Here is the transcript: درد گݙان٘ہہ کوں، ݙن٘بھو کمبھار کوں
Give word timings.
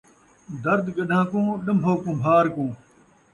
درد 0.63 0.85
گݙان٘ہہ 0.95 1.27
کوں، 1.29 1.47
ݙن٘بھو 1.63 1.93
کمبھار 2.03 2.45
کوں 2.53 2.71